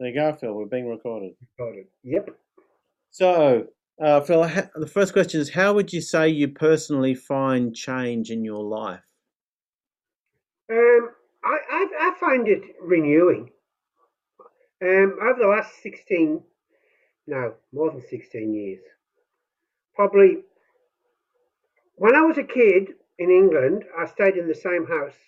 [0.00, 0.54] There you go, Phil.
[0.54, 1.32] We're being recorded.
[1.58, 1.84] Recorded.
[2.04, 2.30] Yep.
[3.10, 3.66] So,
[4.02, 8.42] uh, Phil, the first question is how would you say you personally find change in
[8.42, 9.02] your life?
[10.72, 11.10] Um,
[11.44, 13.50] I, I, I find it renewing.
[14.82, 16.42] Um, over the last 16,
[17.26, 18.80] no, more than 16 years,
[19.94, 20.38] probably
[21.96, 25.18] when I was a kid in England, I stayed in the same house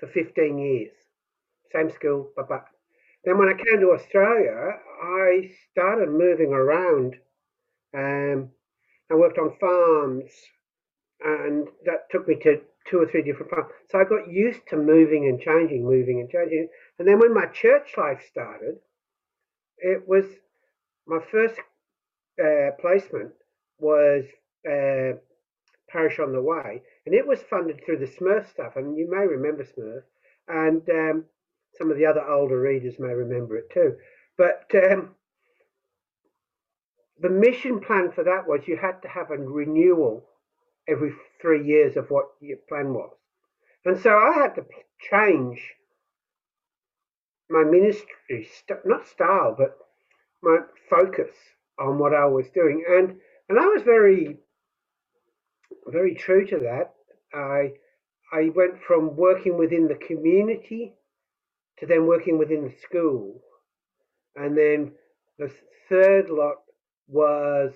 [0.00, 0.90] for 15 years,
[1.72, 2.62] same school, blah.
[3.28, 7.16] Then when I came to Australia, I started moving around.
[7.94, 8.48] Um,
[9.10, 10.30] I worked on farms,
[11.22, 13.70] and that took me to two or three different farms.
[13.90, 16.68] So I got used to moving and changing, moving and changing.
[16.98, 18.76] And then when my church life started,
[19.76, 20.24] it was
[21.06, 21.60] my first
[22.42, 23.32] uh, placement
[23.78, 24.24] was
[24.66, 25.18] uh,
[25.90, 28.76] Parish on the Way, and it was funded through the Smurf stuff.
[28.76, 30.04] And you may remember Smurf,
[30.48, 31.24] and um,
[31.78, 33.96] some of the other older readers may remember it too.
[34.36, 35.14] But um,
[37.20, 40.24] the mission plan for that was you had to have a renewal
[40.88, 43.14] every three years of what your plan was.
[43.84, 44.64] And so I had to
[45.10, 45.60] change
[47.50, 48.48] my ministry,
[48.84, 49.76] not style, but
[50.42, 50.58] my
[50.90, 51.30] focus
[51.78, 52.84] on what I was doing.
[52.88, 53.16] And
[53.48, 54.36] and I was very,
[55.86, 56.94] very true to that.
[57.32, 57.72] I
[58.32, 60.94] I went from working within the community
[61.80, 63.40] to then working within the school.
[64.36, 64.92] And then
[65.38, 65.50] the
[65.88, 66.56] third lot
[67.08, 67.72] was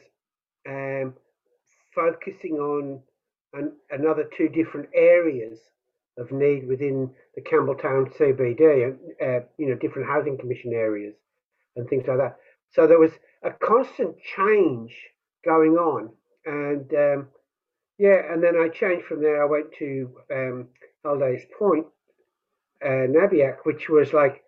[0.68, 1.14] um,
[1.94, 3.00] focusing on
[3.54, 5.58] an, another two different areas
[6.18, 11.14] of need within the Campbelltown CBD, uh, you know, different housing commission areas
[11.76, 12.36] and things like that.
[12.70, 14.94] So there was a constant change
[15.44, 16.10] going on,
[16.46, 17.28] and um,
[17.98, 19.42] yeah, and then I changed from there.
[19.42, 20.68] I went to um,
[21.58, 21.86] Point,
[22.84, 24.42] uh, Nabiac, which was like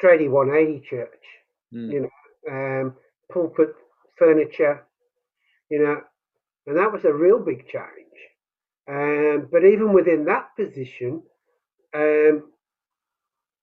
[0.00, 1.24] straighty 180 church,
[1.74, 1.92] mm.
[1.92, 2.10] you know,
[2.50, 2.94] um,
[3.32, 3.74] pulpit,
[4.18, 4.86] furniture,
[5.70, 6.00] you know,
[6.66, 7.84] and that was a real big change.
[8.88, 11.22] Um, but even within that position,
[11.94, 12.50] um,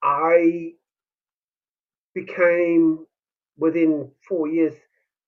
[0.01, 0.71] I
[2.15, 3.05] became
[3.57, 4.73] within four years.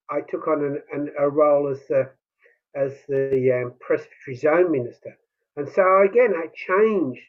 [0.09, 2.09] I took on an, an, a role as the
[2.75, 5.15] as the um, presbytery zone minister,
[5.55, 7.21] and so again, I changed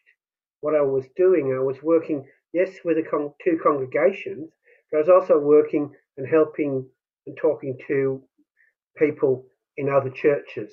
[0.60, 1.54] what I was doing.
[1.54, 4.50] I was working, yes, with con- two congregations,
[4.90, 6.86] but I was also working and helping
[7.26, 8.22] and talking to
[8.96, 9.44] people
[9.76, 10.72] in other churches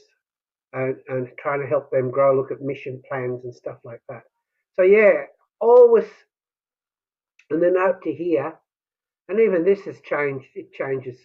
[0.74, 4.24] and, and trying to help them grow, look at mission plans and stuff like that.
[4.76, 5.24] So, yeah,
[5.60, 6.06] always,
[7.50, 8.58] and then out to here,
[9.28, 10.48] and even this has changed.
[10.56, 11.18] It changes,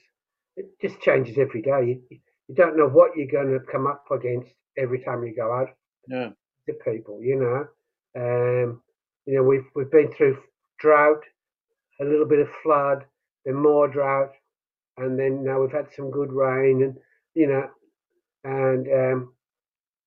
[0.57, 2.01] it just changes every day.
[2.11, 5.53] You, you don't know what you're going to come up against every time you go
[5.53, 5.69] out
[6.09, 6.31] yeah.
[6.67, 7.67] to people, you know.
[8.17, 8.83] Um,
[9.27, 10.39] you know, we've we've been through
[10.79, 11.23] drought,
[12.01, 13.05] a little bit of flood,
[13.45, 14.33] then more drought,
[14.97, 16.97] and then now we've had some good rain, and
[17.35, 17.69] you know,
[18.45, 19.35] and um,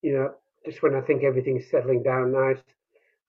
[0.01, 0.33] you know,
[0.65, 2.61] just when I think everything's settling down nice,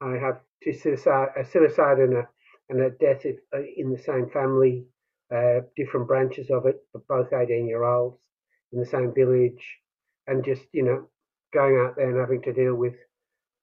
[0.00, 2.28] I have two suicide, a suicide and a
[2.68, 4.84] and a death uh, in the same family,
[5.34, 8.18] uh, different branches of it, but both 18 year olds
[8.72, 9.78] in the same village,
[10.26, 11.08] and just you know,
[11.52, 12.94] going out there and having to deal with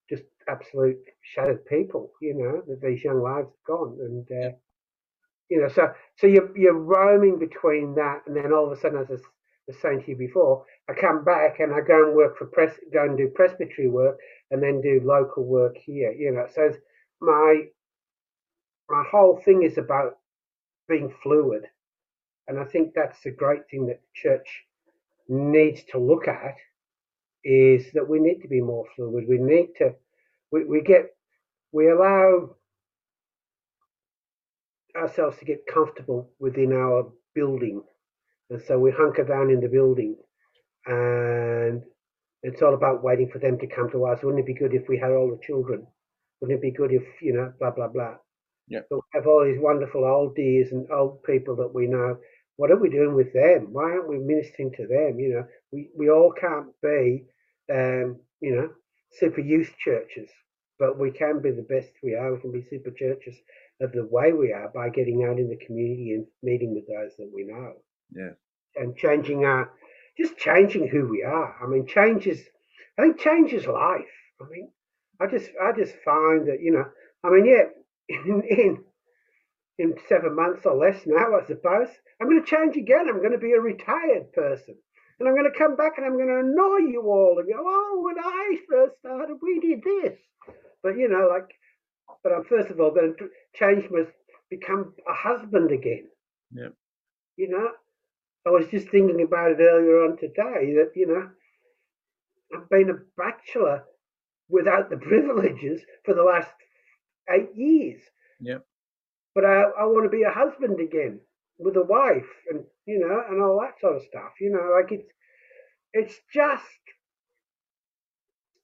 [0.09, 2.11] just absolute shattered people.
[2.21, 4.55] You know that these young lives have gone, and uh,
[5.49, 8.99] you know, so so you're you're roaming between that, and then all of a sudden,
[8.99, 9.15] as I
[9.67, 12.73] was saying to you before, I come back and I go and work for press,
[12.93, 14.17] go and do presbytery work,
[14.51, 16.11] and then do local work here.
[16.11, 16.71] You know, so
[17.21, 17.63] my
[18.89, 20.17] my whole thing is about
[20.87, 21.63] being fluid,
[22.47, 24.63] and I think that's the great thing that the church
[25.29, 26.55] needs to look at
[27.47, 29.23] is that we need to be more fluid.
[29.27, 29.95] We need to,
[30.51, 31.15] we, we get,
[31.71, 32.55] we allow
[34.97, 37.81] ourselves to get comfortable within our building.
[38.49, 40.17] And so we hunker down in the building
[40.85, 41.83] and
[42.43, 44.19] it's all about waiting for them to come to us.
[44.21, 45.87] Wouldn't it be good if we had all the children?
[46.41, 48.15] Wouldn't it be good if, you know, blah, blah, blah.
[48.67, 48.81] Yeah.
[48.89, 52.17] But we have all these wonderful old dears and old people that we know.
[52.57, 53.69] What are we doing with them?
[53.71, 55.17] Why aren't we ministering to them?
[55.17, 57.23] You know, we, we all can't be
[57.71, 58.69] um, you know,
[59.11, 60.29] super youth churches,
[60.79, 62.33] but we can be the best we are.
[62.33, 63.35] We can be super churches
[63.81, 67.15] of the way we are by getting out in the community and meeting with those
[67.17, 67.73] that we know.
[68.15, 68.31] Yeah.
[68.75, 69.71] And changing our,
[70.17, 71.55] just changing who we are.
[71.63, 72.43] I mean, change is,
[72.97, 74.05] I think change is life.
[74.41, 74.71] I mean,
[75.19, 76.85] I just, I just find that, you know,
[77.23, 77.63] I mean, yeah,
[78.09, 78.83] in, in,
[79.79, 81.89] in seven months or less now, I suppose,
[82.19, 83.07] I'm going to change again.
[83.09, 84.75] I'm going to be a retired person.
[85.19, 87.57] And I'm going to come back and I'm going to annoy you all and go,
[87.57, 90.17] oh, when I first started, we did this.
[90.83, 91.49] But, you know, like,
[92.23, 94.11] but I'm first of all going to change must
[94.49, 96.07] become a husband again.
[96.51, 96.69] Yeah.
[97.35, 97.69] You know,
[98.45, 101.29] I was just thinking about it earlier on today that you know
[102.55, 103.83] I've been a bachelor
[104.49, 106.51] without the privileges for the last
[107.29, 108.01] eight years.
[108.39, 108.59] Yeah.
[109.35, 111.19] But I, I want to be a husband again
[111.59, 114.31] with a wife and you know and all that sort of stuff.
[114.39, 115.09] You know, like it's
[115.93, 116.63] it's just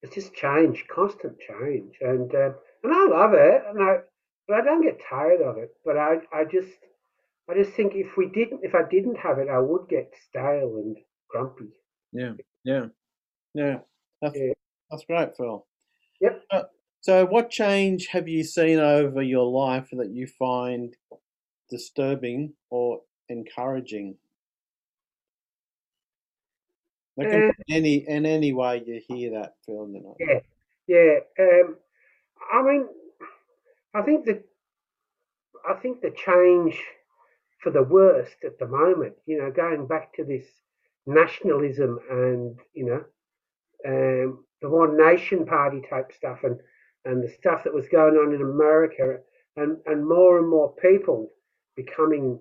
[0.01, 2.51] it's just change, constant change, and uh,
[2.83, 3.97] and I love it, and I
[4.47, 5.71] but I don't get tired of it.
[5.85, 6.69] But I I just
[7.49, 10.75] I just think if we didn't if I didn't have it, I would get stale
[10.77, 10.97] and
[11.29, 11.69] grumpy.
[12.11, 12.87] Yeah, yeah,
[13.53, 13.79] yeah.
[14.21, 14.53] That's Yeah.
[14.91, 15.65] that's great, Phil.
[16.21, 16.43] Yep.
[16.51, 16.63] Uh,
[17.01, 20.95] so, what change have you seen over your life that you find
[21.77, 24.15] disturbing or encouraging?
[27.17, 29.89] That can Uh, any in any way you hear that, Phil.
[29.93, 30.15] You know.
[30.19, 30.39] Yeah,
[30.87, 31.19] yeah.
[31.45, 31.77] Um,
[32.51, 32.83] I mean,
[33.93, 34.41] I think that
[35.71, 36.75] I think the change
[37.61, 40.45] for the worst at the moment, you know, going back to this
[41.05, 43.03] nationalism and you know,
[43.91, 46.59] um, the One Nation Party type stuff, and
[47.05, 49.19] and the stuff that was going on in America,
[49.55, 51.31] and and more and more people
[51.75, 52.39] becoming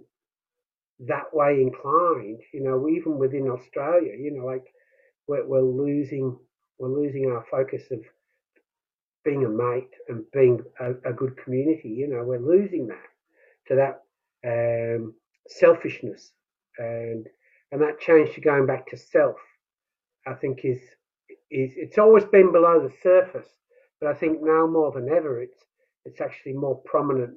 [1.01, 2.41] that way inclined.
[2.53, 4.65] You know, even within Australia, you know, like
[5.27, 6.37] we're, we're losing
[6.79, 8.01] we're losing our focus of
[9.25, 11.89] being a mate and being a, a good community.
[11.91, 13.09] You know, we're losing that
[13.69, 14.03] to that
[14.45, 15.15] um,
[15.49, 16.33] selfishness
[16.79, 17.27] and
[17.71, 19.37] and that change to going back to self.
[20.27, 20.81] I think is
[21.51, 23.49] is it's always been below the surface,
[24.01, 25.59] but I think now more than ever it's
[26.05, 27.35] it's actually more prominent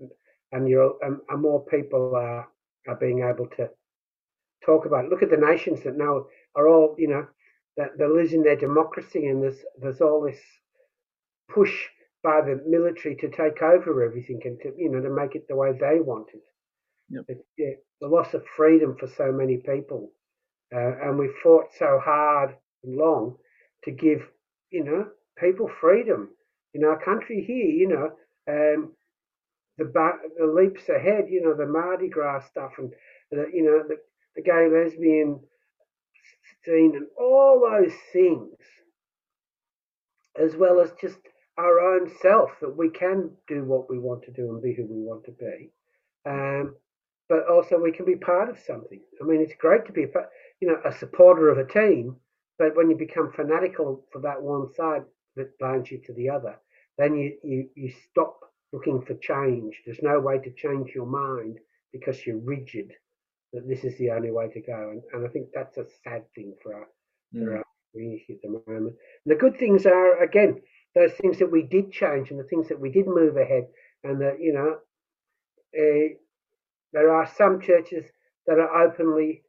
[0.56, 2.48] and you're and, and more people are
[2.88, 3.69] are being able to
[4.66, 5.12] talk about it.
[5.12, 6.25] Look at the nations that now
[6.56, 7.28] are all you know
[7.78, 10.40] that they're losing their democracy and there's there's all this
[11.50, 11.88] push
[12.24, 15.56] by the military to take over everything and to you know to make it the
[15.56, 16.42] way they want it.
[17.10, 17.25] Yep.
[17.30, 20.12] It- yeah, the loss of freedom for so many people,
[20.75, 23.38] uh, and we fought so hard and long
[23.86, 24.22] to give
[24.72, 25.07] you know
[25.40, 26.30] people freedom
[26.75, 27.68] in our country here.
[27.81, 28.12] You know,
[28.50, 28.94] um,
[29.77, 29.92] the
[30.38, 31.25] the leaps ahead.
[31.30, 32.92] You know, the Mardi Gras stuff and
[33.31, 33.98] the you know the,
[34.36, 35.39] the gay lesbian
[36.63, 38.56] scene and all those things,
[40.39, 41.19] as well as just
[41.57, 44.86] our own self that we can do what we want to do and be who
[44.86, 45.72] we want to be.
[46.25, 46.75] Um,
[47.30, 49.00] but also we can be part of something.
[49.21, 50.10] I mean, it's great to be a,
[50.60, 52.16] you know a supporter of a team,
[52.57, 55.04] but when you become fanatical for that one side
[55.36, 56.56] that binds you to the other,
[56.98, 58.39] then you, you, you stop
[58.75, 59.83] looking for change.
[59.86, 61.60] There's no way to change your mind
[61.94, 62.94] because you're rigid
[63.54, 64.92] that this is the only way to go.
[64.92, 66.88] And, and I think that's a sad thing for our,
[67.39, 67.57] for Mm.
[67.57, 68.95] our community at the moment.
[69.25, 70.62] And the good things are, again,
[70.95, 73.68] those things that we did change and the things that we did move ahead
[74.04, 74.78] and that, you know,
[75.78, 76.10] uh,
[76.94, 78.06] there are some churches
[78.48, 79.44] that are openly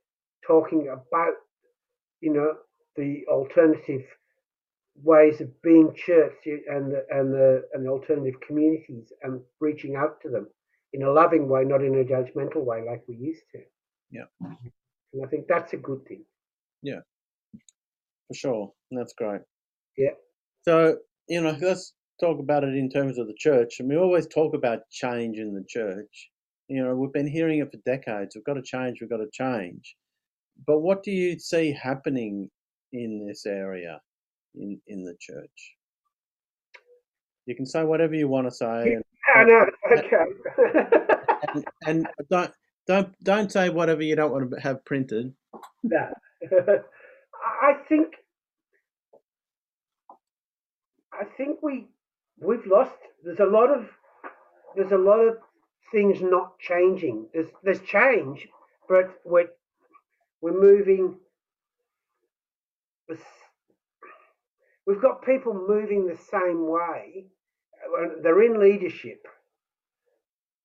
[0.46, 1.34] talking about,
[2.20, 2.54] you know,
[2.96, 4.04] the alternative
[5.02, 10.20] ways of being church and the, and the and the alternative communities and reaching out
[10.22, 10.46] to them
[10.92, 13.60] in a loving way, not in a judgmental way like we used to.
[14.10, 14.24] Yeah.
[14.40, 16.24] And I think that's a good thing.
[16.82, 17.00] Yeah,
[18.28, 18.72] for sure.
[18.90, 19.40] That's great.
[19.96, 20.14] Yeah.
[20.62, 20.96] So,
[21.28, 23.76] you know, let's talk about it in terms of the church.
[23.78, 26.30] And we always talk about change in the church.
[26.68, 28.34] You know, we've been hearing it for decades.
[28.34, 29.96] We've got to change, we've got to change.
[30.66, 32.50] But what do you see happening
[32.92, 34.00] in this area
[34.56, 35.76] in, in the church?
[37.46, 39.66] You can say whatever you want to say and, I know.
[39.90, 40.24] Okay.
[41.54, 42.52] and, and don't
[42.86, 45.32] don't don't say whatever you don't want to have printed.
[45.82, 46.12] no.
[47.62, 48.14] I think
[51.12, 51.86] I think we
[52.38, 52.92] we've lost.
[53.24, 53.88] There's a lot of
[54.74, 55.38] there's a lot of
[55.92, 57.26] things not changing.
[57.32, 58.48] There's there's change,
[58.88, 59.48] but we're
[60.40, 61.14] we're moving.
[64.86, 67.26] We've got people moving the same way.
[68.22, 69.26] They're in leadership,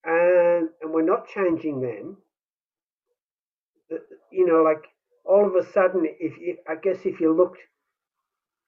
[0.03, 2.17] and and we're not changing them.
[4.31, 4.83] You know, like
[5.25, 7.59] all of a sudden, if you, I guess if you looked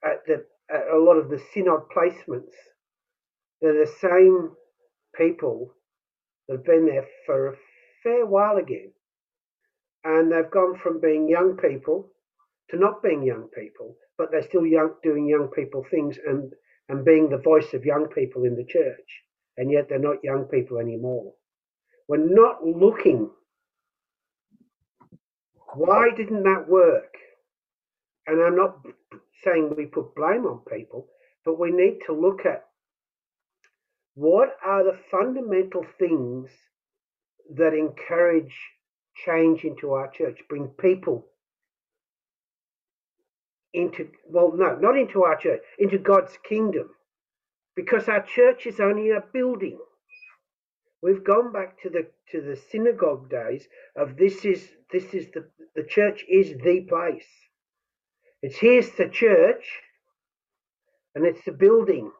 [0.03, 2.53] at the at a lot of the synod placements,
[3.61, 4.51] they're the same
[5.15, 5.73] people
[6.47, 7.55] that have been there for a
[8.03, 8.91] fair while again,
[10.03, 12.09] and they've gone from being young people
[12.69, 16.53] to not being young people, but they're still young, doing young people things and
[16.89, 19.23] and being the voice of young people in the church,
[19.57, 21.33] and yet they're not young people anymore.
[22.07, 23.29] We're not looking.
[25.75, 27.13] Why didn't that work?
[28.27, 28.77] And I'm not
[29.43, 31.07] saying we put blame on people,
[31.45, 32.65] but we need to look at
[34.15, 36.49] what are the fundamental things
[37.55, 38.55] that encourage
[39.25, 41.27] change into our church, bring people
[43.73, 46.89] into, well, no, not into our church, into God's kingdom.
[47.75, 49.79] Because our church is only a building.
[51.01, 55.49] We've gone back to the to the synagogue days of this is this is the
[55.75, 57.27] the church is the place.
[58.41, 59.65] It's here's the church
[61.15, 62.11] and it's the building.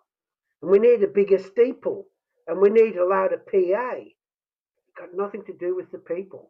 [0.62, 2.08] And we need a bigger steeple
[2.48, 3.94] and we need a louder PA.
[3.96, 6.50] It's got nothing to do with the people.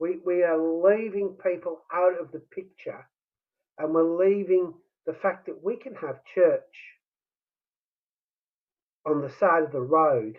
[0.00, 3.06] We we are leaving people out of the picture
[3.78, 4.74] and we're leaving
[5.06, 6.62] the fact that we can have church
[9.06, 10.36] on the side of the road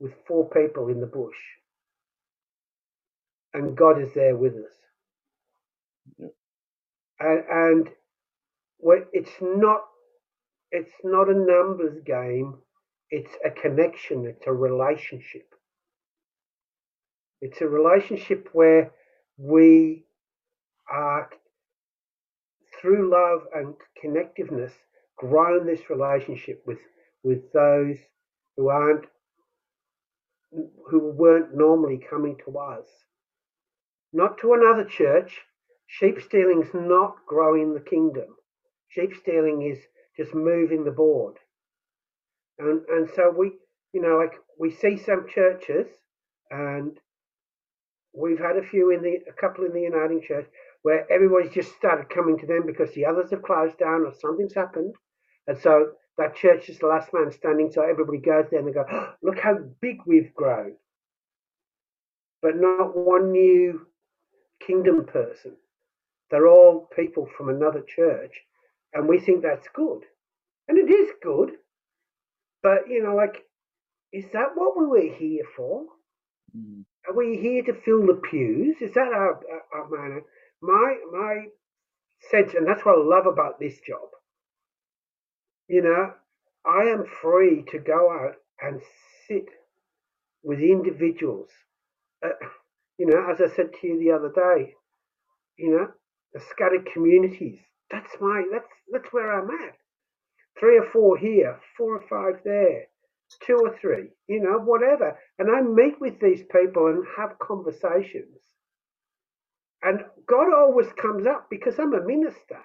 [0.00, 1.36] with four people in the bush
[3.54, 4.72] and God is there with us.
[6.18, 6.34] Yep.
[7.20, 7.88] And, and
[9.12, 9.82] it's not
[10.70, 12.54] it's not a numbers game.
[13.10, 14.24] It's a connection.
[14.26, 15.46] It's a relationship.
[17.42, 18.92] It's a relationship where
[19.36, 20.04] we
[20.90, 21.28] are
[22.82, 23.74] through love and
[24.04, 24.72] connectiveness,
[25.16, 26.78] grown this relationship with
[27.22, 27.96] with those
[28.56, 29.06] who aren't
[30.50, 32.86] who weren't normally coming to us.
[34.12, 35.40] Not to another church.
[35.86, 38.36] Sheep stealing is not growing the kingdom.
[38.88, 39.78] Sheep stealing is
[40.16, 41.36] just moving the board.
[42.58, 43.52] And and so we
[43.92, 45.86] you know like we see some churches
[46.50, 46.98] and
[48.12, 50.46] we've had a few in the a couple in the Uniting Church
[50.82, 54.54] where everybody's just started coming to them because the others have closed down or something's
[54.54, 54.94] happened.
[55.46, 57.70] And so that church is the last man standing.
[57.72, 60.74] So everybody goes there and they go, oh, look how big we've grown.
[62.42, 63.86] But not one new
[64.66, 65.56] kingdom person.
[66.30, 68.32] They're all people from another church.
[68.92, 70.02] And we think that's good.
[70.68, 71.52] And it is good.
[72.62, 73.44] But, you know, like,
[74.12, 75.84] is that what we were here for?
[76.56, 76.84] Mm.
[77.08, 78.76] Are we here to fill the pews?
[78.80, 80.22] Is that our, our, our manner?
[80.62, 81.46] My my
[82.30, 84.08] sense, and that's what I love about this job.
[85.68, 86.12] You know,
[86.64, 88.80] I am free to go out and
[89.26, 89.46] sit
[90.42, 91.50] with individuals.
[92.24, 92.28] Uh,
[92.98, 94.74] you know, as I said to you the other day,
[95.58, 95.88] you know,
[96.32, 97.58] the scattered communities.
[97.90, 99.76] That's my that's that's where I'm at.
[100.58, 102.86] Three or four here, four or five there,
[103.44, 105.18] two or three, you know, whatever.
[105.38, 108.38] And I meet with these people and have conversations
[109.82, 112.60] and God always comes up because I'm a minister.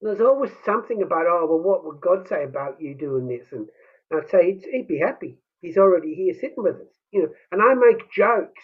[0.00, 3.46] There's always something about, oh, well, what would God say about you doing this?
[3.52, 3.68] And
[4.12, 5.38] I'd say he'd be happy.
[5.60, 7.28] He's already here sitting with us, you know.
[7.52, 8.62] And I make jokes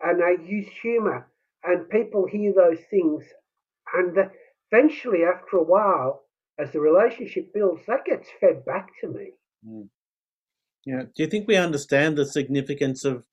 [0.00, 1.28] and I use humor,
[1.64, 3.24] and people hear those things.
[3.94, 4.16] And
[4.72, 6.22] eventually, after a while,
[6.58, 9.32] as the relationship builds, that gets fed back to me.
[9.66, 9.88] Mm.
[10.84, 11.02] Yeah.
[11.14, 13.24] Do you think we understand the significance of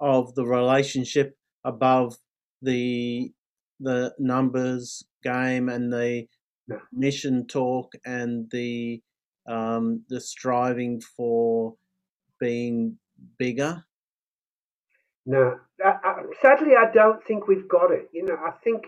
[0.00, 2.16] of the relationship above
[2.64, 3.30] the
[3.80, 6.26] the numbers game and the
[6.68, 6.78] no.
[6.92, 9.02] mission talk and the
[9.46, 11.74] um, the striving for
[12.40, 12.98] being
[13.38, 13.84] bigger?
[15.26, 18.08] No, I, I, sadly, I don't think we've got it.
[18.12, 18.86] You know, I think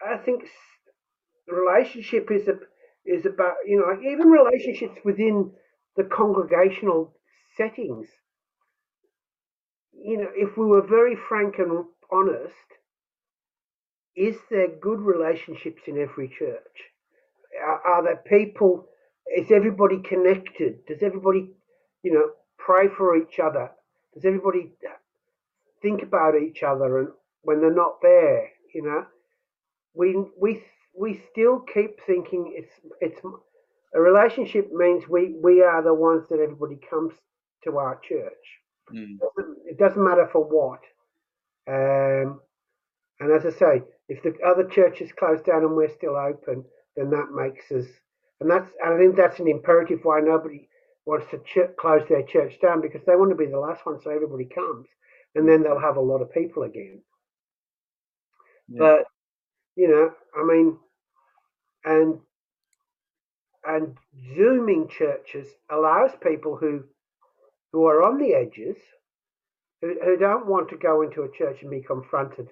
[0.00, 0.44] I think
[1.46, 2.58] the relationship is a,
[3.04, 5.50] is about you know even relationships within
[5.96, 7.14] the congregational
[7.56, 8.06] settings
[10.02, 12.54] you know, if we were very frank and honest,
[14.16, 16.76] is there good relationships in every church?
[17.64, 18.86] Are, are there people?
[19.36, 20.84] Is everybody connected?
[20.86, 21.50] Does everybody,
[22.02, 23.70] you know, pray for each other?
[24.14, 24.72] Does everybody
[25.82, 27.08] think about each other and
[27.42, 28.50] when they're not there?
[28.74, 29.06] You know,
[29.94, 30.62] we we
[30.98, 33.20] we still keep thinking it's it's
[33.94, 37.14] a relationship means we we are the ones that everybody comes
[37.64, 38.58] to our church.
[38.94, 39.18] Mm.
[39.66, 40.80] It doesn't matter for what.
[41.68, 42.40] Um,
[43.20, 46.64] and as I say, if the other churches close down and we're still open,
[46.96, 47.86] then that makes us,
[48.40, 50.68] and that's, and I think that's an imperative why nobody
[51.06, 54.00] wants to ch- close their church down because they want to be the last one
[54.00, 54.86] so everybody comes,
[55.34, 57.02] and then they'll have a lot of people again.
[58.68, 58.78] Yeah.
[58.78, 59.04] But
[59.76, 60.78] you know, I mean,
[61.84, 62.18] and
[63.64, 63.96] and
[64.36, 66.84] zooming churches allows people who
[67.72, 68.76] who are on the edges,
[69.80, 72.48] who, who don't want to go into a church and be confronted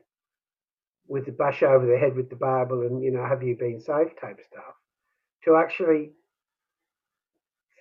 [1.09, 3.81] with the bash over the head with the Bible and, you know, have you been
[3.81, 4.75] saved type stuff,
[5.45, 6.11] to actually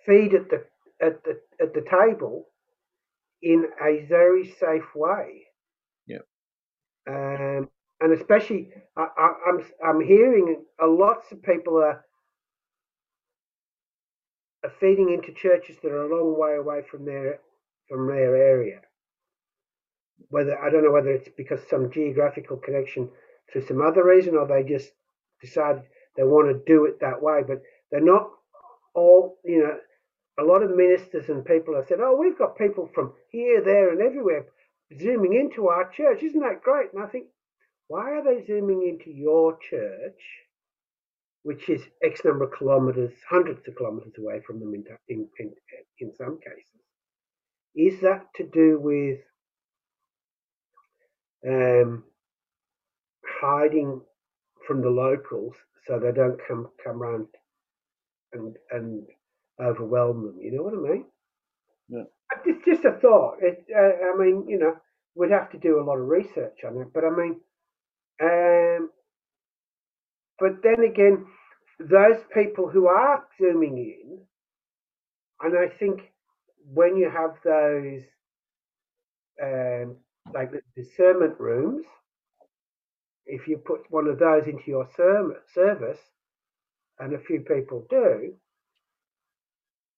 [0.05, 0.63] feed at the
[1.01, 2.47] at the at the table
[3.41, 5.43] in a very safe way.
[6.07, 6.19] Yeah.
[7.07, 7.69] Um,
[8.01, 12.04] and especially, I, I, I'm I'm hearing a lots of people are
[14.65, 17.39] are feeding into churches that are a long way away from their
[17.87, 18.81] from their area.
[20.29, 23.09] Whether I don't know whether it's because some geographical connection
[23.51, 24.91] through some other reason, or they just
[25.41, 25.83] decide
[26.17, 27.41] they want to do it that way.
[27.47, 28.29] But they're not
[28.93, 29.77] all, you know.
[30.37, 33.91] A lot of ministers and people have said, "Oh, we've got people from here, there,
[33.91, 34.47] and everywhere
[34.99, 36.23] zooming into our church.
[36.23, 37.27] Isn't that great?" And I think,
[37.87, 40.44] why are they zooming into your church,
[41.45, 45.53] which is X number of kilometres, hundreds of kilometres away from them in, in, in,
[45.99, 46.81] in some cases?
[47.75, 49.19] Is that to do with
[51.47, 52.03] um,
[53.39, 54.01] hiding
[54.65, 55.53] from the locals
[55.85, 57.27] so they don't come come round
[58.33, 59.03] and and
[59.63, 60.39] overwhelm them?
[60.41, 61.05] You know what I mean?
[61.89, 62.03] Yeah.
[62.43, 63.37] It's just a thought.
[63.41, 64.77] It, uh, I mean, you know,
[65.13, 67.39] we'd have to do a lot of research on it, but I mean,
[68.19, 68.89] um,
[70.39, 71.25] but then again,
[71.79, 74.19] those people who are zooming in,
[75.41, 76.11] and I think
[76.73, 78.03] when you have those
[79.41, 79.97] um,
[80.33, 81.85] like the discernment rooms,
[83.25, 85.99] if you put one of those into your service,
[86.99, 88.33] and a few people do,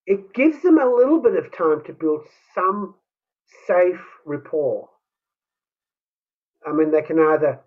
[0.05, 2.21] it gives them a little bit of time to build
[2.55, 2.95] some
[3.67, 4.89] safe rapport.
[6.65, 7.59] I mean, they can either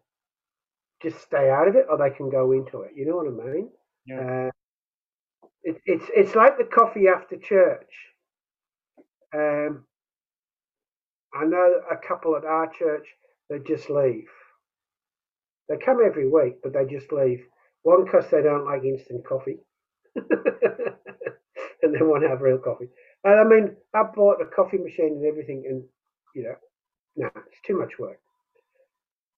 [1.02, 2.92] just stay out of it or they can go into it.
[2.94, 3.70] You know what I mean?
[4.06, 4.46] Yeah.
[4.48, 4.50] Uh,
[5.62, 7.92] it, it's it's like the coffee after church.
[9.34, 9.84] Um,
[11.34, 13.06] I know a couple at our church
[13.48, 14.28] that just leave.
[15.68, 17.40] They come every week, but they just leave.
[17.82, 19.58] One because they don't like instant coffee,
[20.14, 20.26] and
[21.94, 22.88] they want to have real coffee.
[23.24, 25.84] And I mean, I bought a coffee machine and everything, and
[26.34, 26.56] you know,
[27.16, 28.20] no, nah, it's too much work.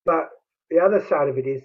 [0.04, 0.30] But
[0.72, 1.62] the other side of it is,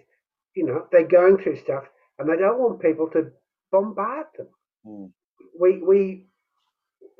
[0.55, 1.83] you know, they're going through stuff,
[2.19, 3.31] and they don't want people to
[3.71, 4.47] bombard them.
[4.85, 5.11] Mm.
[5.59, 6.25] We we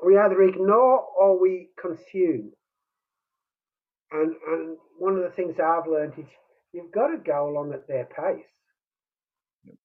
[0.04, 2.52] we either ignore or we consume.
[4.10, 6.26] And and one of the things I've learned is
[6.72, 8.44] you've got to go along at their pace.
[9.64, 9.76] Yep.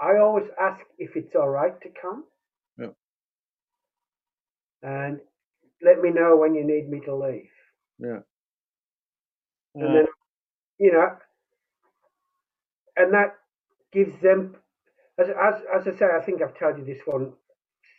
[0.00, 2.24] I always ask if it's all right to come.
[2.78, 2.94] Yep.
[4.82, 5.18] And
[5.84, 7.50] let me know when you need me to leave.
[7.98, 8.20] Yeah.
[9.74, 10.06] And uh, then,
[10.78, 11.08] you know,
[12.96, 13.34] and that
[13.92, 14.56] gives them,
[15.18, 17.32] as, as, as I say, I think I've told you this one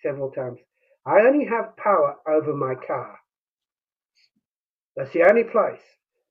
[0.01, 0.59] several times.
[1.05, 3.19] I only have power over my car.
[4.95, 5.81] That's the only place.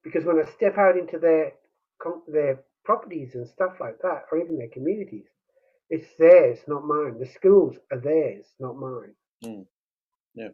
[0.05, 1.53] Because when I step out into their
[2.27, 5.27] their properties and stuff like that, or even their communities,
[5.91, 7.19] it's theirs, not mine.
[7.21, 9.15] The schools are theirs, not mine.
[9.45, 9.67] Mm.
[10.35, 10.49] Yeah,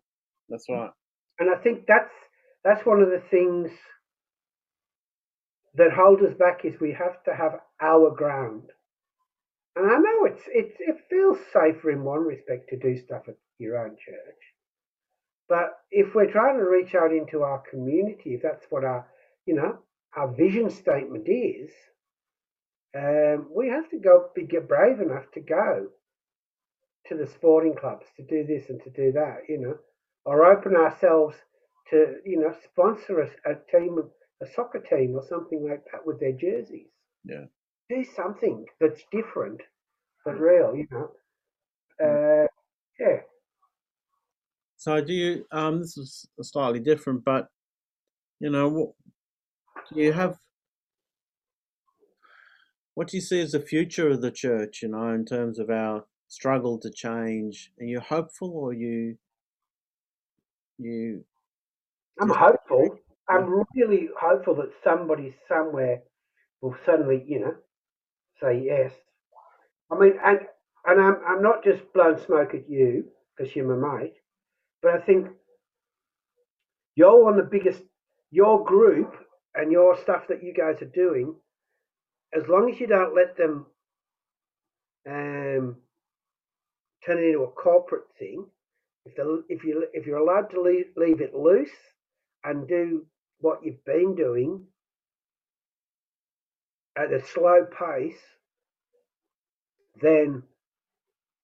[0.48, 0.90] that's right.
[1.38, 2.12] And I think that's
[2.64, 3.70] that's one of the things
[5.74, 8.64] that hold us back is we have to have our ground.
[9.76, 13.36] And I know it's it's it feels safer in one respect to do stuff at
[13.58, 14.42] your own church.
[15.48, 19.06] But if we're trying to reach out into our community, if that's what our,
[19.46, 19.78] you know,
[20.14, 21.70] our vision statement is,
[22.96, 25.88] um, we have to go be brave enough to go
[27.06, 29.76] to the sporting clubs to do this and to do that, you know,
[30.24, 31.36] or open ourselves
[31.90, 33.98] to, you know, sponsor a, a team,
[34.42, 36.88] a soccer team or something like that with their jerseys.
[37.24, 37.44] Yeah.
[37.90, 39.60] Do something that's different
[40.24, 41.10] but real, you know.
[42.00, 42.46] Uh,
[43.00, 43.20] yeah.
[44.76, 45.44] So do you?
[45.50, 47.48] Um, this is slightly different, but
[48.40, 48.90] you know, what
[49.92, 50.36] do you have?
[52.94, 54.82] What do you see as the future of the church?
[54.82, 57.72] You know, in terms of our struggle to change.
[57.80, 59.16] Are you hopeful, or you?
[60.78, 61.24] You.
[62.20, 62.98] I'm hopeful.
[63.28, 66.00] I'm really hopeful that somebody somewhere
[66.60, 67.54] will suddenly, you know,
[68.42, 68.92] say yes.
[69.90, 70.40] I mean, and
[70.86, 73.04] and I'm I'm not just blowing smoke at you
[73.36, 74.14] because you're my mate.
[74.82, 75.28] But I think
[76.94, 77.82] you're one of the biggest,
[78.30, 79.14] your group
[79.54, 81.34] and your stuff that you guys are doing,
[82.34, 83.66] as long as you don't let them
[85.08, 85.76] um,
[87.04, 88.46] turn it into a corporate thing,
[89.04, 91.70] if, the, if, you, if you're allowed to leave, leave it loose
[92.44, 93.06] and do
[93.40, 94.64] what you've been doing
[96.96, 98.18] at a slow pace,
[100.00, 100.42] then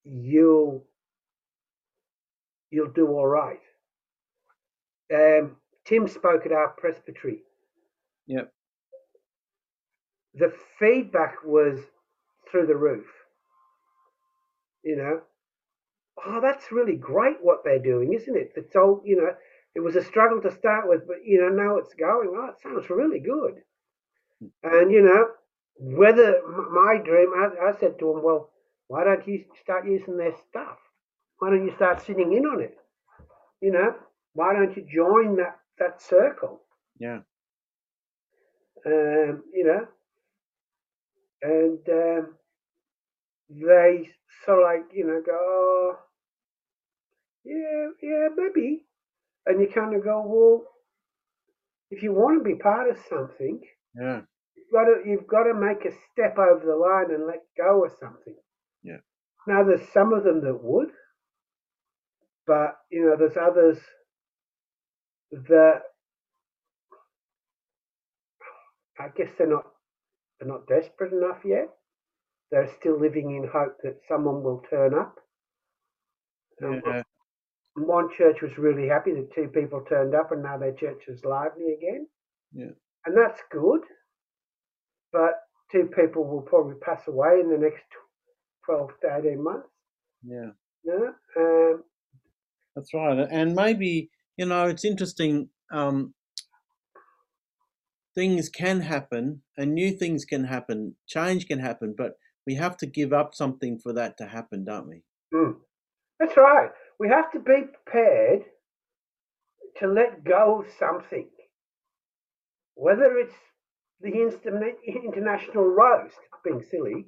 [0.05, 0.85] you'll
[2.71, 3.61] you'll do all right.
[5.13, 7.43] Um, Tim spoke at our presbytery.
[8.27, 8.53] Yep.
[10.35, 11.79] The feedback was
[12.51, 13.07] through the roof.
[14.83, 15.21] You know,
[16.27, 18.53] oh, that's really great what they're doing, isn't it?
[18.57, 19.35] It's all, you know,
[19.75, 22.61] it was a struggle to start with, but, you know, now it's going, oh, it
[22.63, 23.55] sounds really good.
[24.63, 25.29] And, you know,
[25.77, 28.51] whether my dream, I, I said to him, well,
[28.89, 30.79] why don't you start using their stuff?
[31.39, 32.77] why don't you start sitting in on it?
[33.61, 33.95] You know,
[34.33, 36.61] why don't you join that that circle?
[36.99, 37.21] Yeah.
[38.87, 39.87] Um, you know,
[41.43, 42.35] and um,
[43.51, 44.09] they
[44.45, 45.99] sort of like you know go, oh,
[47.45, 48.85] yeah, yeah, maybe,
[49.47, 50.65] and you kind of go, well,
[51.91, 53.61] if you want to be part of something,
[53.95, 54.23] Yeah.
[54.57, 57.85] you've got to you've got to make a step over the line and let go
[57.85, 58.37] of something.
[58.83, 58.99] Yeah.
[59.47, 60.89] Now there's some of them that would,
[62.47, 63.79] but you know there's others
[65.49, 65.83] that
[68.99, 69.65] I guess they're not
[70.39, 71.69] they're not desperate enough yet.
[72.51, 75.17] They're still living in hope that someone will turn up.
[76.61, 77.03] Yeah.
[77.77, 81.25] One church was really happy that two people turned up and now their church is
[81.25, 82.07] lively again.
[82.53, 82.71] Yeah.
[83.07, 83.81] And that's good.
[85.13, 85.33] But
[85.73, 87.85] two people will probably pass away in the next
[88.67, 89.69] 12 to 18 months.
[90.23, 90.51] Yeah.
[90.85, 91.13] Know?
[91.37, 91.83] um,
[92.77, 93.27] That's right.
[93.31, 95.49] And maybe, you know, it's interesting.
[95.73, 96.15] Um,
[98.15, 102.13] things can happen and new things can happen, change can happen, but
[102.47, 105.03] we have to give up something for that to happen, don't we?
[105.35, 105.55] mm.
[106.21, 106.71] That's right.
[106.99, 108.43] We have to be prepared
[109.79, 111.29] to let go of something.
[112.77, 113.35] Whether it's
[114.01, 114.11] the
[115.05, 117.07] international roast, being silly,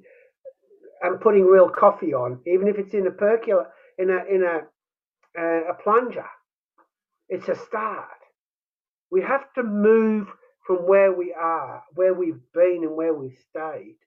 [1.01, 4.61] and putting real coffee on, even if it's in a percolator, in a in a
[5.39, 6.25] uh, a plunger,
[7.29, 8.09] it's a start.
[9.11, 10.27] We have to move
[10.65, 13.97] from where we are, where we've been, and where we've stayed.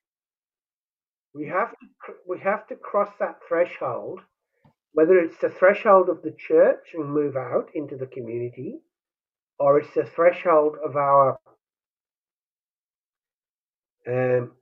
[1.34, 4.20] We have to we have to cross that threshold,
[4.92, 8.80] whether it's the threshold of the church and move out into the community,
[9.58, 11.38] or it's the threshold of our
[14.08, 14.52] um,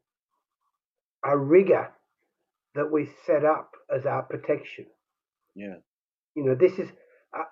[1.25, 1.91] our rigor
[2.75, 4.87] that we set up as our protection.
[5.55, 5.77] Yeah.
[6.35, 6.89] You know, this is.
[7.35, 7.45] I,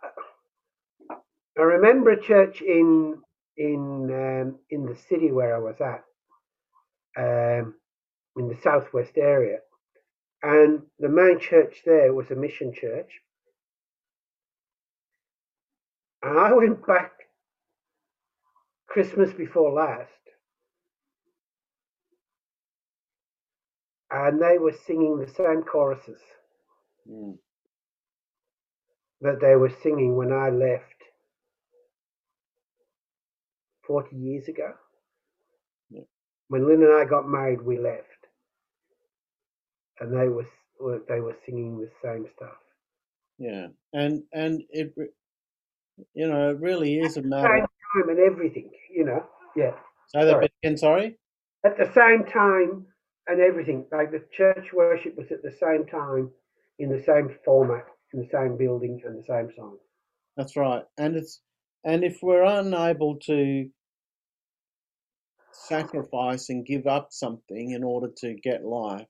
[1.58, 3.16] I remember a church in
[3.56, 6.04] in um, in the city where I was at,
[7.18, 7.74] um,
[8.36, 9.58] in the southwest area,
[10.42, 13.20] and the main church there was a mission church.
[16.22, 17.12] And I went back
[18.88, 20.10] Christmas before last,
[24.10, 26.20] and they were singing the same choruses
[27.10, 27.38] Mm.
[29.22, 31.04] that they were singing when I left
[33.86, 34.72] 40 years ago.
[35.90, 36.02] Yeah.
[36.48, 38.15] When Lynn and I got married, we left.
[40.00, 40.46] And they were,
[41.08, 42.56] they were singing the same stuff.
[43.38, 43.68] Yeah.
[43.92, 44.92] And and it,
[46.14, 47.48] you know, it really is a matter.
[47.48, 47.66] Same
[48.02, 49.24] time and everything, you know.
[49.54, 49.72] Yeah.
[50.08, 50.40] Say that sorry.
[50.40, 50.76] bit again.
[50.76, 51.18] Sorry.
[51.64, 52.86] At the same time
[53.26, 53.86] and everything.
[53.92, 56.30] Like the church worship was at the same time,
[56.78, 59.76] in the same format, in the same building, and the same song.
[60.36, 60.82] That's right.
[60.98, 61.40] And it's
[61.84, 63.68] and if we're unable to
[65.52, 69.06] sacrifice and give up something in order to get life,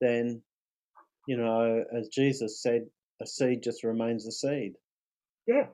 [0.00, 0.42] then
[1.28, 2.86] you know, as Jesus said,
[3.20, 4.72] a seed just remains a seed.
[5.46, 5.66] Yeah.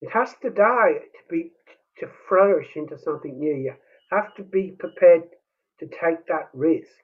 [0.00, 1.50] It has to die to be
[1.98, 3.56] to flourish into something new.
[3.56, 3.74] You
[4.12, 5.22] have to be prepared
[5.80, 7.02] to take that risk.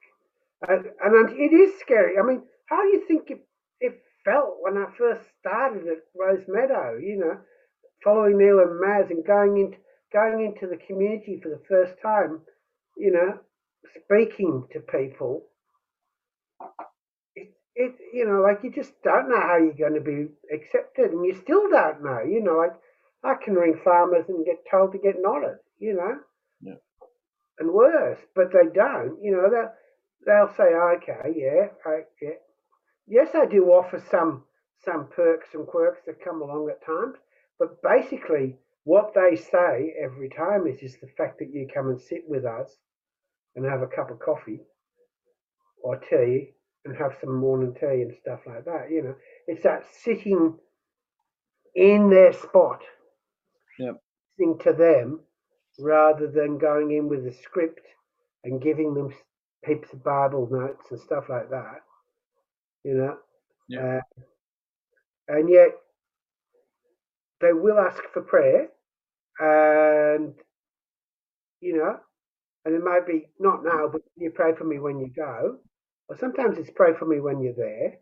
[0.68, 2.18] And, and it is scary.
[2.22, 3.44] I mean, how do you think it,
[3.80, 7.40] it felt when I first started at Rosemeadow, you know,
[8.04, 9.78] following Neil and Maz and going into
[10.12, 12.42] going into the community for the first time,
[12.96, 13.40] you know,
[14.04, 15.48] speaking to people.
[17.74, 21.24] It, you know, like you just don't know how you're going to be accepted, and
[21.24, 22.22] you still don't know.
[22.22, 22.74] You know, like
[23.24, 25.58] I can ring farmers and get told to get knotted.
[25.78, 26.18] You know,
[26.61, 26.74] Yeah.
[27.58, 29.18] and worse, but they don't.
[29.22, 29.64] You know, they
[30.26, 32.38] they'll say, okay, yeah, I, yeah,
[33.06, 34.44] yes, I do offer some
[34.85, 37.16] some perks and quirks that come along at times,
[37.58, 42.00] but basically, what they say every time is just the fact that you come and
[42.00, 42.76] sit with us
[43.56, 44.61] and have a cup of coffee
[45.82, 46.52] or tea
[46.85, 48.88] and have some morning tea and stuff like that.
[48.90, 49.14] You know,
[49.47, 50.57] it's that sitting
[51.75, 52.83] in their spot,
[53.79, 53.97] Yep.
[54.38, 55.21] listening to them
[55.79, 57.81] rather than going in with a script
[58.45, 59.14] and giving them
[59.66, 61.83] heaps of Bible notes and stuff like that.
[62.85, 63.16] You know,
[63.68, 63.81] Yeah.
[63.83, 64.01] uh,
[65.29, 65.71] and yet
[67.40, 68.68] they will ask for prayer,
[69.40, 70.35] and
[71.61, 71.99] you know,
[72.64, 75.59] and it might be not now, but you pray for me when you go,
[76.08, 77.98] or sometimes it's pray for me when you're there.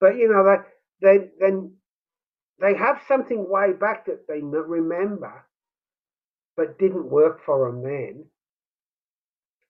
[0.00, 0.44] But you know,
[1.02, 1.74] they they then
[2.60, 5.46] they have something way back that they remember,
[6.56, 8.26] but didn't work for them then,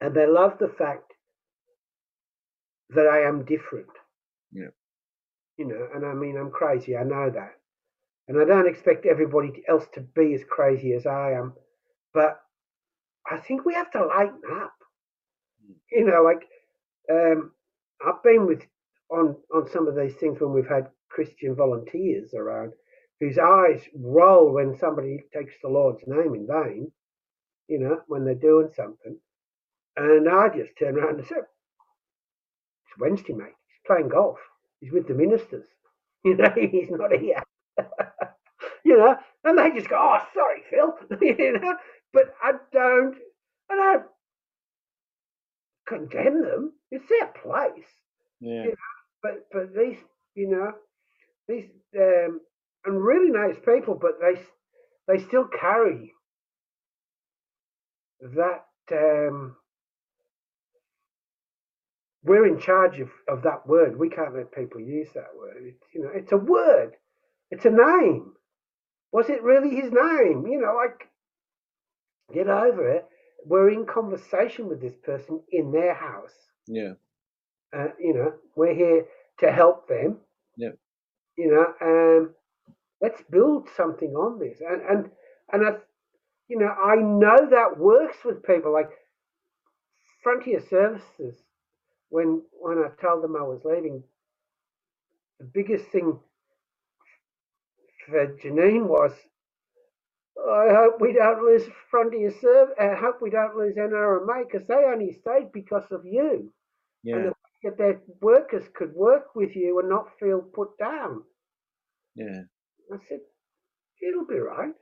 [0.01, 1.13] and they love the fact
[2.91, 3.89] that I am different.
[4.53, 4.69] Yeah.
[5.59, 7.53] you know, and I mean, I'm crazy, I know that.
[8.29, 11.55] And I don't expect everybody else to be as crazy as I am,
[12.15, 12.41] but
[13.31, 14.75] I think we have to lighten up.
[15.93, 16.49] You know, like
[17.11, 17.53] um,
[18.07, 18.63] I've been with
[19.11, 22.73] on on some of these things when we've had Christian volunteers around
[23.21, 26.91] whose eyes roll when somebody takes the Lord's name in vain,
[27.69, 29.19] you know, when they're doing something.
[29.97, 33.55] And I just turn around and say, It's Wednesday, mate.
[33.69, 34.39] He's playing golf.
[34.81, 35.67] He's with the ministers.
[36.23, 37.43] You know, he's not here.
[38.85, 40.93] you know, and they just go, Oh, sorry, Phil.
[41.23, 41.77] you know,
[42.13, 43.17] but I don't,
[43.71, 44.05] I don't
[45.91, 46.73] condemn them.
[46.91, 47.91] It's their place.
[48.41, 48.65] Yeah.
[48.65, 48.77] You know,
[49.23, 49.99] but but these,
[50.35, 50.73] you know,
[51.49, 51.67] these
[51.99, 52.41] um,
[52.87, 54.41] and really nice people, but they
[55.09, 56.13] they still carry
[58.23, 59.57] that um,
[62.25, 63.99] we're in charge of, of that word.
[63.99, 65.63] We can't let people use that word.
[65.63, 66.93] It's, you know, it's a word.
[67.51, 68.33] It's a name.
[69.13, 70.47] Was it really his name?
[70.47, 71.09] You know, like
[72.35, 73.07] get over it.
[73.47, 76.35] We're in conversation with this person in their house.
[76.67, 76.93] Yeah.
[77.77, 79.07] Uh, you know, we're here
[79.41, 80.19] to help them.
[80.57, 80.71] Yeah.
[81.37, 82.35] You know, um,
[83.01, 84.59] let's build something on this.
[84.61, 85.11] And and
[85.53, 85.71] and I,
[86.49, 88.91] you know, I know that works with people like
[90.23, 91.37] Frontier Services.
[92.11, 94.03] When when I told them I was leaving,
[95.39, 96.19] the biggest thing
[98.07, 99.13] for Janine was,
[100.49, 102.75] I hope we don't lose Frontier Service.
[102.81, 106.53] I hope we don't lose NRMA because they only stayed because of you.
[107.03, 107.17] Yeah.
[107.17, 111.23] And the fact that their workers could work with you and not feel put down.
[112.17, 112.43] Yeah.
[112.93, 113.21] I said,
[114.03, 114.75] it'll be right.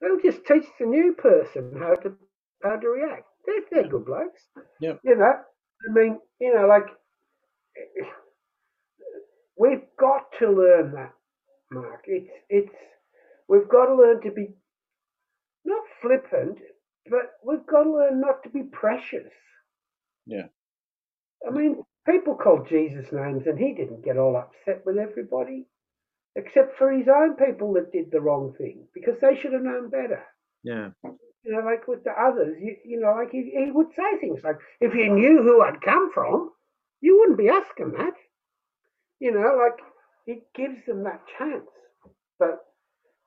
[0.00, 2.14] They'll just teach the new person how to
[2.62, 3.26] how to react.
[3.46, 4.42] They're, they're good blokes.
[4.80, 4.94] Yeah.
[5.04, 5.32] You know,
[5.88, 6.86] I mean, you know, like
[9.58, 11.12] we've got to learn that,
[11.72, 12.04] Mark.
[12.06, 12.74] It's it's
[13.48, 14.48] we've got to learn to be
[15.64, 16.58] not flippant,
[17.10, 19.32] but we've got to learn not to be precious.
[20.26, 20.48] Yeah.
[21.46, 25.66] I mean, people called Jesus names, and he didn't get all upset with everybody
[26.36, 29.88] except for his own people that did the wrong thing because they should have known
[29.88, 30.22] better.
[30.64, 30.88] Yeah.
[31.04, 34.40] You know, like with the others, you, you know, like he, he would say things
[34.42, 36.50] like, if you knew who I'd come from,
[37.00, 38.14] you wouldn't be asking that.
[39.20, 39.78] You know, like
[40.26, 41.68] he gives them that chance.
[42.38, 42.64] But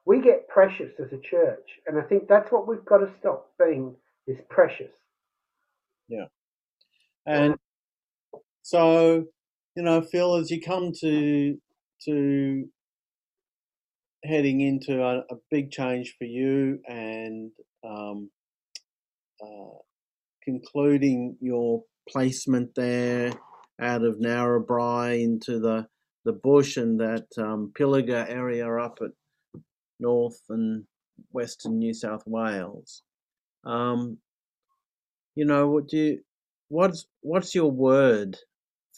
[0.08, 3.52] we get precious as a church, and I think that's what we've got to stop
[3.60, 3.94] being
[4.26, 4.94] is precious.
[6.08, 6.28] Yeah,
[7.26, 7.56] and
[8.62, 9.26] so,
[9.76, 11.58] you know, Phil, as you come to
[12.06, 12.66] to
[14.24, 17.52] heading into a, a big change for you and
[17.86, 18.30] um,
[19.44, 19.78] uh,
[20.44, 23.34] concluding your placement there
[23.82, 25.88] out of Narrabri into the
[26.24, 29.12] the bush and that um, Pilliga area up at
[30.00, 30.86] North and
[31.32, 33.04] Western New South Wales.
[33.66, 34.20] Um,
[35.36, 36.20] you know, what do you,
[36.70, 38.38] what's what's your word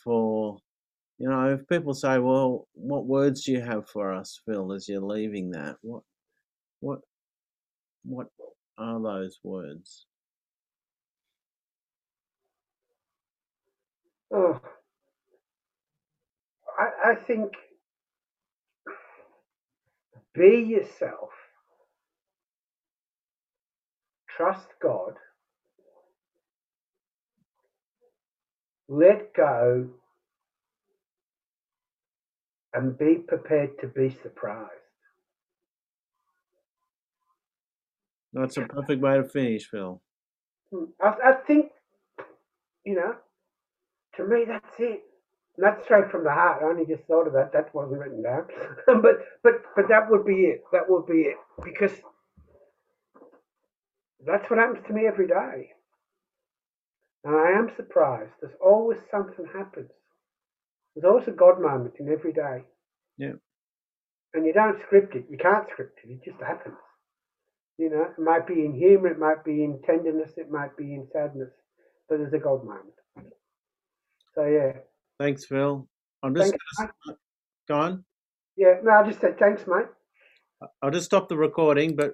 [0.03, 0.59] for
[1.19, 4.89] you know if people say well what words do you have for us phil as
[4.89, 5.77] you're leaving that?
[5.81, 6.03] What
[6.81, 6.99] what
[8.05, 8.27] what
[8.77, 10.05] are those words?
[14.33, 14.59] Oh,
[16.79, 17.53] I, I think
[20.39, 21.31] be yourself,
[24.37, 25.15] trust God,
[28.89, 29.89] let go,
[32.73, 34.71] and be prepared to be surprised.
[38.33, 40.01] that's a perfect way to finish phil
[40.73, 41.71] Hmm, I, I think,
[42.85, 43.15] you know,
[44.17, 45.03] to me, that's it.
[45.59, 46.63] Not straight from the heart.
[46.63, 47.51] I only just thought of that.
[47.51, 48.45] That wasn't written down.
[48.87, 50.63] but but but that would be it.
[50.71, 51.37] That would be it.
[51.63, 51.91] Because
[54.25, 55.71] that's what happens to me every day.
[57.25, 58.31] And I am surprised.
[58.41, 59.91] There's always something happens.
[60.95, 62.63] There's always a God moment in every day.
[63.17, 63.33] Yeah.
[64.33, 65.25] And you don't script it.
[65.29, 66.11] You can't script it.
[66.11, 66.77] It just happens.
[67.79, 70.93] You know, it might be in humor, it might be in tenderness, it might be
[70.93, 71.49] in sadness,
[72.09, 72.93] but there's a God moment.
[74.35, 74.73] So yeah,
[75.19, 75.87] thanks phil
[76.23, 77.17] i'm just Thanks, gonna,
[77.67, 78.05] go on
[78.57, 78.73] yeah.
[78.83, 79.85] No, I just said thanks, mate.
[80.81, 82.07] i'll just stop the recording but